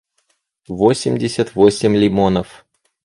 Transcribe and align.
восемьдесят 0.67 1.53
восемь 1.53 1.95
лимонов 1.95 2.65